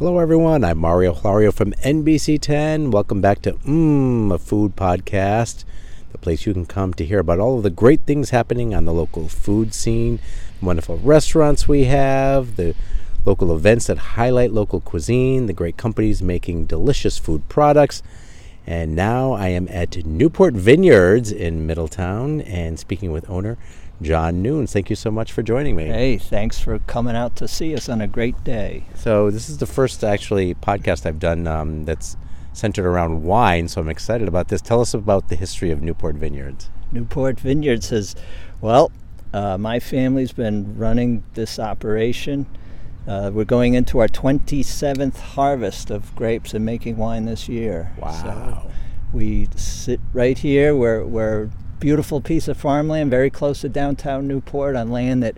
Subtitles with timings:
[0.00, 0.64] Hello, everyone.
[0.64, 2.90] I'm Mario Florio from NBC10.
[2.90, 5.64] Welcome back to Mmm, a food podcast,
[6.12, 8.86] the place you can come to hear about all of the great things happening on
[8.86, 10.18] the local food scene,
[10.62, 12.74] wonderful restaurants we have, the
[13.26, 18.02] local events that highlight local cuisine, the great companies making delicious food products.
[18.66, 23.58] And now I am at Newport Vineyards in Middletown and speaking with owner
[24.02, 24.72] John Nunes.
[24.72, 25.86] Thank you so much for joining me.
[25.86, 28.84] Hey, thanks for coming out to see us on a great day.
[28.94, 32.16] So, this is the first actually podcast I've done um, that's
[32.52, 34.60] centered around wine, so I'm excited about this.
[34.60, 36.70] Tell us about the history of Newport Vineyards.
[36.92, 38.16] Newport Vineyards has,
[38.60, 38.90] well,
[39.32, 42.46] uh, my family's been running this operation.
[43.06, 47.92] Uh, we're going into our 27th harvest of grapes and making wine this year.
[47.98, 48.10] Wow.
[48.10, 48.70] So
[49.12, 50.74] we sit right here.
[50.74, 55.36] We're, we're beautiful piece of farmland very close to downtown Newport on land that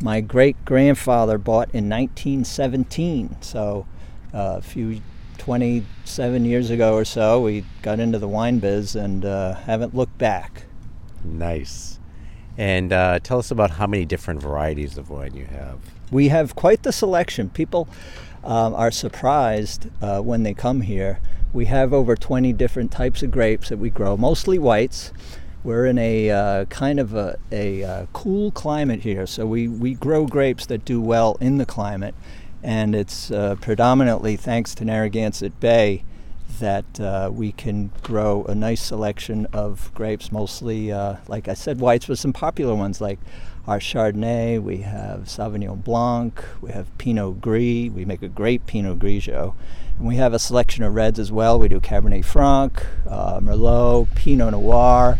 [0.00, 3.36] my great grandfather bought in 1917.
[3.40, 3.86] So
[4.34, 5.00] uh, a few
[5.38, 10.16] 27 years ago or so, we got into the wine biz and uh, haven't looked
[10.18, 10.64] back.
[11.24, 12.00] Nice.
[12.56, 15.78] And uh, tell us about how many different varieties of wine you have.
[16.10, 17.50] We have quite the selection.
[17.50, 17.88] People
[18.44, 21.20] um, are surprised uh, when they come here.
[21.52, 25.12] We have over 20 different types of grapes that we grow, mostly whites.
[25.64, 29.94] We're in a uh, kind of a, a uh, cool climate here, so we, we
[29.94, 32.16] grow grapes that do well in the climate.
[32.64, 36.02] And it's uh, predominantly thanks to Narragansett Bay
[36.58, 41.78] that uh, we can grow a nice selection of grapes, mostly, uh, like I said,
[41.78, 43.20] whites, but some popular ones like
[43.66, 48.98] our Chardonnay, we have Sauvignon Blanc, we have Pinot Gris, we make a great Pinot
[48.98, 49.54] Grigio.
[49.98, 51.58] And we have a selection of reds as well.
[51.58, 55.18] We do Cabernet Franc, uh, Merlot, Pinot Noir,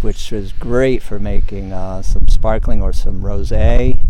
[0.00, 4.00] which is great for making uh, some sparkling or some rosé.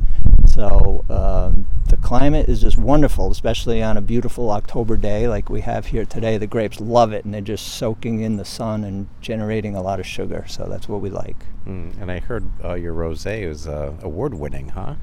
[0.47, 5.60] So um, the climate is just wonderful, especially on a beautiful October day like we
[5.60, 6.38] have here today.
[6.38, 10.00] The grapes love it, and they're just soaking in the sun and generating a lot
[10.00, 10.44] of sugar.
[10.48, 11.37] So that's what we like.
[11.66, 14.94] Mm, and I heard uh, your rosé is uh, award-winning, huh?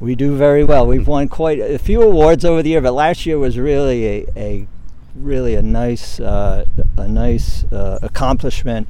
[0.00, 0.86] We do very well.
[0.86, 4.26] We've won quite a few awards over the year, but last year was really a,
[4.36, 4.68] a
[5.14, 6.64] really a nice uh,
[6.96, 8.88] a nice uh, accomplishment.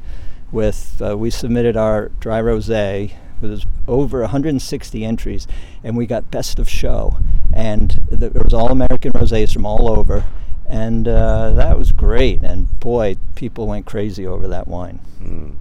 [0.52, 5.46] With uh, we submitted our dry rosé was over 160 entries,
[5.82, 7.18] and we got best of show.
[7.52, 10.24] And it was all American rosés from all over,
[10.66, 12.42] and uh, that was great.
[12.42, 15.00] And boy, people went crazy over that wine.
[15.20, 15.56] Mm.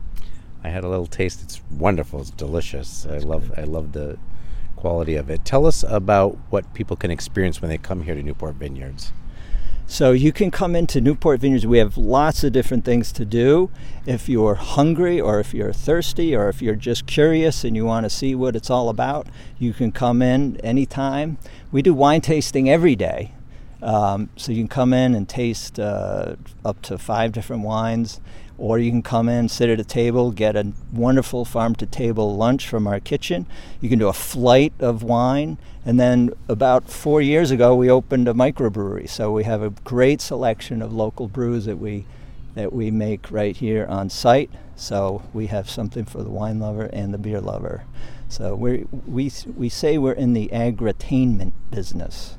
[0.63, 1.41] I had a little taste.
[1.41, 2.21] It's wonderful.
[2.21, 3.03] It's delicious.
[3.03, 3.49] That's I love.
[3.49, 3.59] Good.
[3.59, 4.17] I love the
[4.75, 5.43] quality of it.
[5.43, 9.11] Tell us about what people can experience when they come here to Newport Vineyards.
[9.91, 11.67] So you can come into Newport Vineyards.
[11.67, 13.69] We have lots of different things to do.
[14.05, 18.05] If you're hungry or if you're thirsty or if you're just curious and you want
[18.05, 19.27] to see what it's all about,
[19.59, 21.39] you can come in anytime.
[21.73, 23.33] We do wine tasting every day.
[23.81, 28.21] Um, so you can come in and taste uh, up to five different wines
[28.61, 32.37] or you can come in, sit at a table, get a wonderful farm to table
[32.37, 33.47] lunch from our kitchen.
[33.81, 35.57] You can do a flight of wine.
[35.85, 39.09] And then about four years ago, we opened a microbrewery.
[39.09, 42.05] So we have a great selection of local brews that we
[42.53, 44.51] that we make right here on site.
[44.75, 47.85] So we have something for the wine lover and the beer lover.
[48.29, 52.37] So we we we say we're in the agritainment business.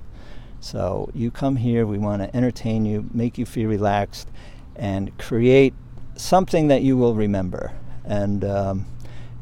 [0.60, 4.28] So you come here, we want to entertain you, make you feel relaxed,
[4.76, 5.74] and create
[6.14, 7.72] something that you will remember.
[8.04, 8.86] And um,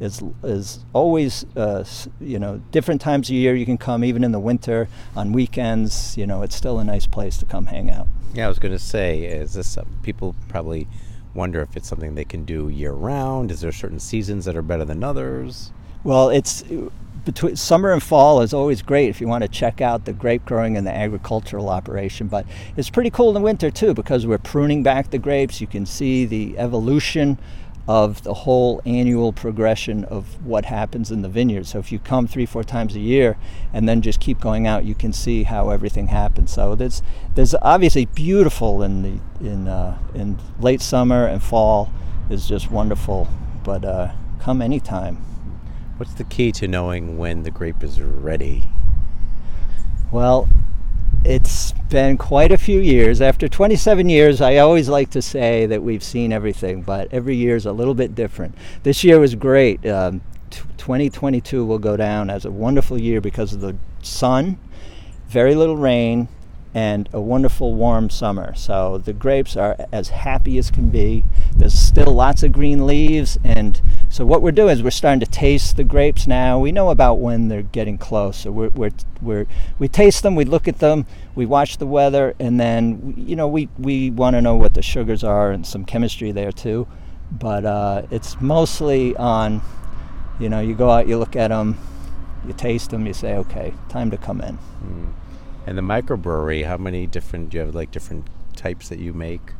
[0.00, 1.84] is is always uh,
[2.20, 6.16] you know different times of year you can come even in the winter on weekends
[6.16, 8.72] you know it's still a nice place to come hang out yeah i was going
[8.72, 10.88] to say is this uh, people probably
[11.34, 14.62] wonder if it's something they can do year round is there certain seasons that are
[14.62, 15.70] better than others
[16.02, 16.64] well it's
[17.24, 20.44] between summer and fall is always great if you want to check out the grape
[20.44, 22.28] growing and the agricultural operation.
[22.28, 22.46] But
[22.76, 25.60] it's pretty cool in the winter too because we're pruning back the grapes.
[25.60, 27.38] You can see the evolution
[27.90, 31.66] of the whole annual progression of what happens in the vineyard.
[31.66, 33.36] So if you come three, four times a year
[33.72, 36.52] and then just keep going out, you can see how everything happens.
[36.52, 37.02] So there's
[37.34, 41.90] there's obviously beautiful in the in uh, in late summer and fall
[42.30, 43.26] is just wonderful.
[43.64, 45.16] But uh, come anytime.
[45.96, 48.68] What's the key to knowing when the grape is ready?
[50.12, 50.48] Well,
[51.30, 53.20] it's been quite a few years.
[53.20, 57.54] After 27 years, I always like to say that we've seen everything, but every year
[57.54, 58.56] is a little bit different.
[58.82, 59.86] This year was great.
[59.86, 64.58] Um, t- 2022 will go down as a wonderful year because of the sun,
[65.28, 66.26] very little rain,
[66.74, 68.52] and a wonderful warm summer.
[68.56, 71.22] So the grapes are as happy as can be.
[71.54, 75.26] There's still lots of green leaves, and so what we're doing is we're starting to
[75.26, 76.58] taste the grapes now.
[76.58, 78.90] We know about when they're getting close, so we're, we're,
[79.22, 79.46] we're
[79.78, 83.46] we taste them, we look at them, we watch the weather, and then you know
[83.46, 86.88] we we want to know what the sugars are and some chemistry there too.
[87.30, 89.62] But uh, it's mostly on,
[90.40, 91.78] you know, you go out, you look at them,
[92.44, 94.58] you taste them, you say, okay, time to come in.
[94.84, 95.12] Mm.
[95.68, 98.26] And the microbrewery, how many different do you have like different
[98.56, 99.52] types that you make?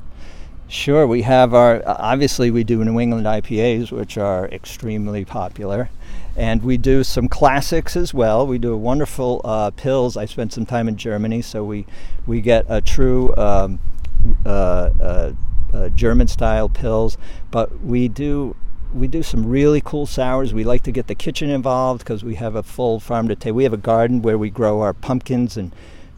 [0.70, 5.90] Sure, we have our obviously we do New England IPAs, which are extremely popular,
[6.36, 8.46] and we do some classics as well.
[8.46, 10.16] We do a wonderful uh, Pils.
[10.16, 11.86] I spent some time in Germany, so we
[12.24, 13.80] we get a true um,
[14.46, 15.32] uh, uh,
[15.74, 17.16] uh German style Pils,
[17.50, 18.54] but we do
[18.94, 20.54] we do some really cool sours.
[20.54, 23.56] We like to get the kitchen involved because we have a full farm to table.
[23.56, 25.72] We have a garden where we grow our pumpkins and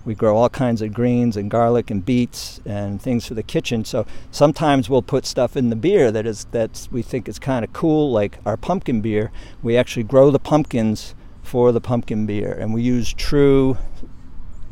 [0.05, 3.85] we grow all kinds of greens and garlic and beets and things for the kitchen.
[3.85, 7.65] So sometimes we'll put stuff in the beer that is that we think is kind
[7.65, 9.31] of cool, like our pumpkin beer.
[9.63, 13.77] We actually grow the pumpkins for the pumpkin beer, and we use true,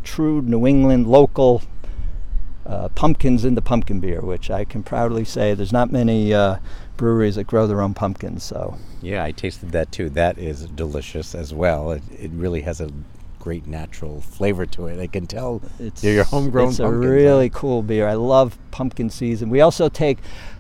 [0.03, 1.63] true New England local
[2.67, 6.57] uh, pumpkins in the pumpkin beer, which I can proudly say there's not many uh,
[6.97, 8.45] breweries that grow their own pumpkins.
[8.45, 10.11] So yeah, I tasted that too.
[10.11, 11.91] That is delicious as well.
[11.91, 12.91] It, it really has a
[13.41, 15.01] great natural flavor to it.
[15.01, 16.69] I can tell it's your homegrown.
[16.69, 18.07] It's a really cool beer.
[18.07, 19.51] I love pumpkin season.
[19.51, 20.19] We also take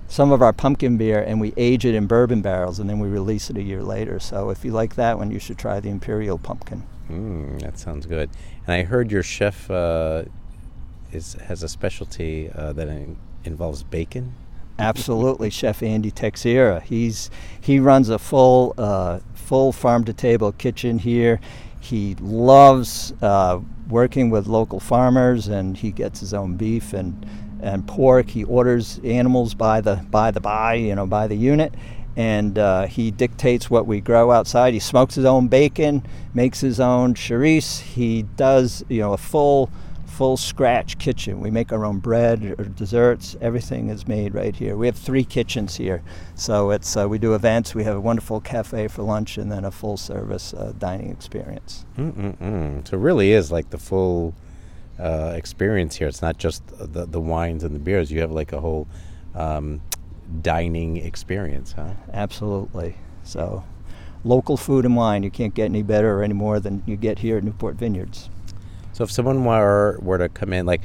[0.09, 3.09] some of our pumpkin beer and we age it in bourbon barrels and then we
[3.09, 4.19] release it a year later.
[4.19, 6.82] So if you like that one, you should try the Imperial Pumpkin.
[7.09, 8.31] Mm, that sounds good.
[8.67, 10.25] And I heard your chef uh,
[11.12, 12.88] is has a specialty uh, that
[13.44, 14.35] involves bacon.
[14.81, 16.81] Absolutely, Chef Andy Teixeira.
[16.81, 17.31] He's
[17.61, 21.41] he runs a full uh, full farm to table kitchen here.
[21.81, 27.27] He loves uh, working with local farmers, and he gets his own beef and
[27.62, 28.31] and pork.
[28.31, 31.75] He orders animals by the by the by, you know, by the unit,
[32.17, 34.73] and uh, he dictates what we grow outside.
[34.73, 37.81] He smokes his own bacon, makes his own charisse.
[37.81, 39.71] He does, you know, a full
[40.21, 41.41] full scratch kitchen.
[41.41, 43.39] We make our own bread or desserts.
[43.41, 44.77] Everything is made right here.
[44.77, 46.03] We have three kitchens here,
[46.35, 47.75] so it's uh, we do events.
[47.75, 51.87] We have a wonderful cafe for lunch, and then a full service uh, dining experience.
[51.97, 52.87] Mm-mm-mm.
[52.87, 54.35] So it really is like the full
[54.99, 56.09] uh, experience here.
[56.09, 58.13] It's not just the the wines and the beers.
[58.13, 58.89] You have like a whole
[59.35, 59.81] um,
[60.43, 61.95] dining experience, huh?
[62.13, 62.97] Absolutely.
[63.25, 63.65] So
[64.23, 65.23] local food and wine.
[65.23, 68.29] You can't get any better or any more than you get here at Newport Vineyards.
[68.93, 70.83] So if someone were were to come in, like,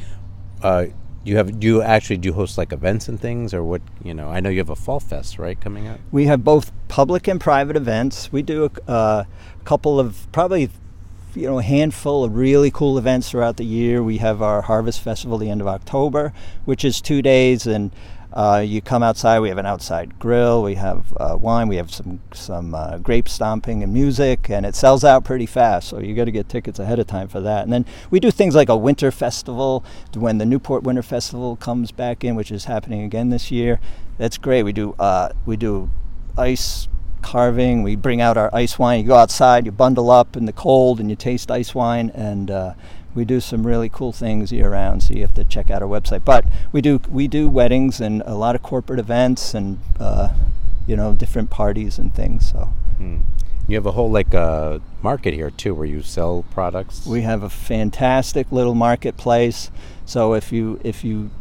[0.62, 0.86] uh,
[1.24, 3.81] you have do you actually do host like events and things, or what?
[4.04, 6.00] You know, I know you have a fall fest right coming up.
[6.12, 8.31] We have both public and private events.
[8.31, 9.24] We do a uh,
[9.63, 10.69] couple of probably
[11.36, 14.02] you know a handful of really cool events throughout the year.
[14.02, 16.34] We have our Harvest Festival the end of October,
[16.66, 17.92] which is two days, and
[18.36, 19.40] uh, you come outside.
[19.40, 20.62] We have an outside grill.
[20.62, 21.70] We have uh, wine.
[21.70, 25.88] We have some some uh, grape stomping and music, and it sells out pretty fast.
[25.88, 27.64] So you got to get tickets ahead of time for that.
[27.64, 31.92] And then we do things like a winter festival when the Newport Winter Festival comes
[31.94, 33.80] back in, which is happening again this year.
[34.18, 34.63] That's great.
[34.63, 35.89] We do uh, we do
[36.38, 36.89] ice
[37.25, 37.82] carving.
[37.82, 39.01] We bring out our ice wine.
[39.01, 42.12] You go outside, you bundle up in the cold, and you taste ice wine.
[42.13, 42.74] And uh,
[43.15, 45.88] we do some really cool things year round, so you have to check out our
[45.88, 46.24] website.
[46.24, 50.29] But we do we do weddings and a lot of corporate events and uh,
[50.86, 52.51] you know different parties and things.
[52.51, 52.70] So.
[52.98, 53.22] Hmm.
[53.67, 57.08] You have a whole like uh, market here too, where you sell products.
[57.08, 59.72] We have a fantastic little marketplace.
[60.05, 61.32] So if you if you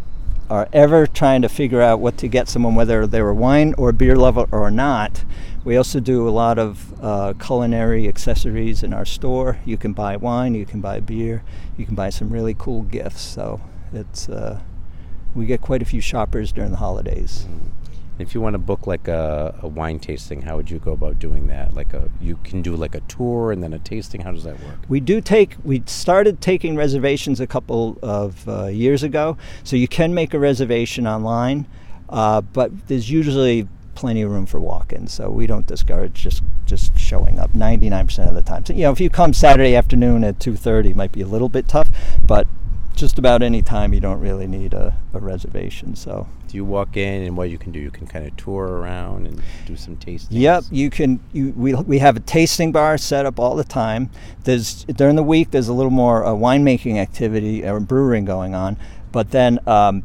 [0.51, 3.93] are ever trying to figure out what to get someone, whether they were wine or
[3.93, 5.25] beer lover or not,
[5.65, 9.59] we also do a lot of uh, culinary accessories in our store.
[9.65, 11.43] You can buy wine, you can buy beer,
[11.77, 13.23] you can buy some really cool gifts.
[13.23, 13.61] So
[13.93, 14.61] it's uh,
[15.35, 17.47] we get quite a few shoppers during the holidays.
[17.49, 17.74] Mm.
[18.19, 21.19] If you want to book like a, a, wine tasting, how would you go about
[21.19, 21.75] doing that?
[21.75, 24.21] Like a you can do like a tour and then a tasting.
[24.21, 24.79] How does that work?
[24.89, 25.57] We do take.
[25.65, 30.39] We started taking reservations a couple of uh, years ago, so you can make a
[30.39, 31.67] reservation online,
[32.09, 36.99] uh, but there's usually plenty of room for walk-ins, so we don't discourage just just
[36.99, 38.65] showing up 99% of the time.
[38.65, 41.49] So, you know, if you come Saturday afternoon at 2:30, it might be a little
[41.49, 41.89] bit tough,
[42.25, 42.47] but
[42.95, 45.95] just about any time you don't really need a, a reservation.
[45.97, 47.81] So Do you walk in and what you can do?
[47.81, 50.37] You can kind of tour around and do some tasting.
[50.37, 51.21] Yep, you can.
[51.33, 54.11] You, we, we have a tasting bar set up all the time.
[54.45, 58.77] There's during the week there's a little more uh, winemaking activity or brewing going on,
[59.11, 60.05] but then um,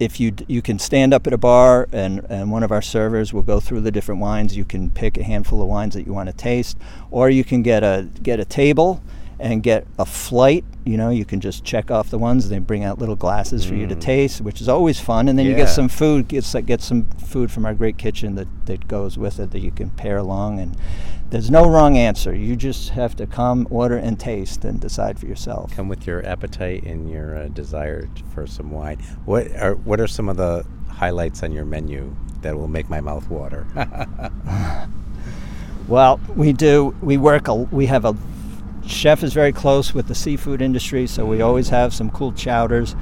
[0.00, 3.32] if you you can stand up at a bar and, and one of our servers
[3.32, 4.56] will go through the different wines.
[4.56, 6.76] You can pick a handful of wines that you want to taste,
[7.10, 9.02] or you can get a get a table
[9.40, 10.64] and get a flight.
[10.84, 12.48] You know, you can just check off the ones.
[12.48, 15.28] They bring out little glasses for you to taste, which is always fun.
[15.28, 16.28] And then you get some food.
[16.28, 19.70] Get get some food from our great kitchen that, that goes with it that you
[19.70, 20.58] can pair along.
[20.60, 20.76] And
[21.30, 22.34] there's no wrong answer.
[22.34, 25.74] You just have to come, order, and taste, and decide for yourself.
[25.76, 28.98] Come with your appetite and your uh, desire for some wine.
[29.24, 33.00] What are what are some of the highlights on your menu that will make my
[33.00, 33.66] mouth water?
[35.88, 36.94] Well, we do.
[37.00, 37.48] We work.
[37.48, 38.14] A, we have a
[38.88, 42.96] chef is very close with the seafood industry, so we always have some cool chowders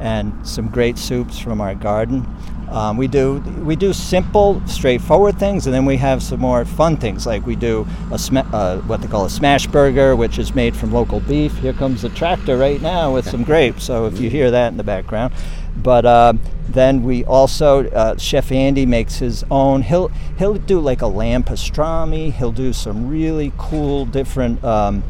[0.00, 2.26] and some great soups from our garden.
[2.70, 6.96] Um, we do we do simple, straightforward things, and then we have some more fun
[6.96, 7.26] things.
[7.26, 10.74] Like we do a sma- uh, what they call a smash burger, which is made
[10.74, 11.54] from local beef.
[11.58, 13.84] Here comes the tractor right now with some grapes.
[13.84, 15.34] So if you hear that in the background,
[15.76, 19.82] but um, then we also uh, Chef Andy makes his own.
[19.82, 22.32] He'll he'll do like a lamb pastrami.
[22.32, 24.64] He'll do some really cool different.
[24.64, 25.04] Um,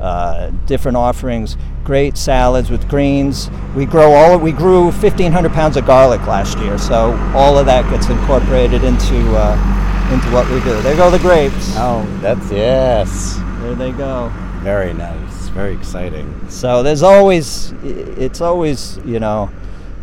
[0.00, 3.50] uh, different offerings, great salads with greens.
[3.74, 4.38] We grow all.
[4.38, 9.16] We grew 1,500 pounds of garlic last year, so all of that gets incorporated into
[9.36, 10.80] uh, into what we do.
[10.82, 11.72] There go the grapes.
[11.76, 13.36] oh, that's yes.
[13.60, 14.32] There they go.
[14.62, 15.48] Very nice.
[15.48, 16.48] Very exciting.
[16.50, 19.50] So there's always, it's always, you know,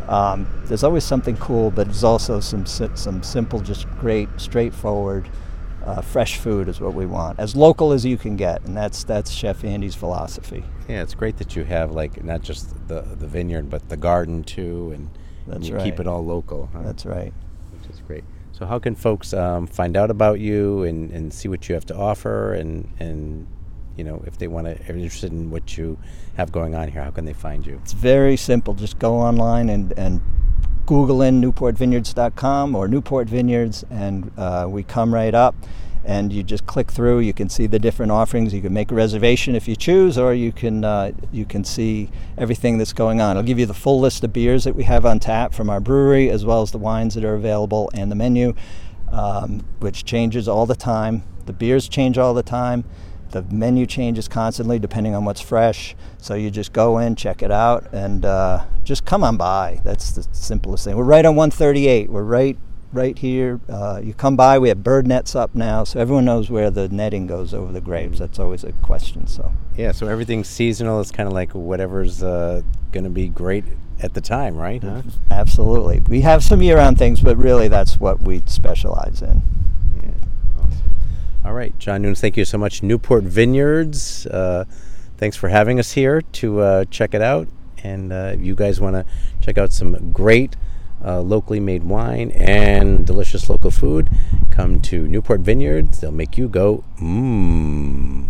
[0.07, 5.29] um, there's always something cool, but there's also some some simple, just great, straightforward,
[5.84, 9.04] uh, fresh food is what we want, as local as you can get, and that's
[9.04, 10.63] that's Chef Andy's philosophy.
[10.88, 14.44] Yeah, it's great that you have like not just the the vineyard, but the garden
[14.44, 15.10] too, and,
[15.54, 15.84] and you right.
[15.84, 16.70] keep it all local.
[16.74, 16.82] huh?
[16.84, 17.34] That's right.
[17.72, 18.24] which is great.
[18.54, 21.86] So, how can folks um, find out about you and, and see what you have
[21.88, 23.48] to offer, and and
[23.98, 25.98] you know if they want to are interested in what you
[26.36, 27.80] have going on here, how can they find you?
[27.84, 28.74] It's very simple.
[28.74, 30.22] Just go online and, and
[30.86, 35.56] Google in newportvineyards.com or Newport Vineyards, and uh, we come right up.
[36.06, 37.20] And you just click through.
[37.20, 38.54] You can see the different offerings.
[38.54, 42.10] You can make a reservation if you choose, or you can uh, you can see
[42.38, 43.38] everything that's going on.
[43.38, 45.80] I'll give you the full list of beers that we have on tap from our
[45.80, 48.54] brewery, as well as the wines that are available and the menu,
[49.13, 51.24] um, which changes all the time.
[51.46, 52.84] The beers change all the time.
[53.34, 55.96] The menu changes constantly depending on what's fresh.
[56.20, 59.82] So you just go in, check it out, and uh, just come on by.
[59.84, 60.96] That's the simplest thing.
[60.96, 62.10] We're right on 138.
[62.10, 62.58] We're right
[62.94, 63.60] right here.
[63.68, 64.60] Uh, you come by.
[64.60, 67.82] We have bird nets up now, so everyone knows where the netting goes over the
[67.82, 68.20] graves.
[68.20, 69.25] That's always a question.
[69.25, 71.02] So Yeah, so everything's seasonal.
[71.02, 72.62] It's kind of like whatever's uh,
[72.92, 73.66] going to be great
[74.00, 74.84] at the time, right?
[74.84, 75.02] Huh?
[75.32, 79.42] absolutely, we have some year-round things, but really that's what we specialize in.
[81.45, 82.81] All right, John Nunes, thank you so much.
[82.83, 84.63] Newport Vineyards, uh,
[85.17, 87.50] thanks for having us here to uh, check it out.
[87.83, 89.05] And uh, if you guys want to
[89.41, 90.55] check out some great
[91.03, 94.09] uh, locally made wine and delicious local food,
[94.51, 96.00] come to Newport Vineyards.
[96.00, 98.29] They'll make you go, mmm.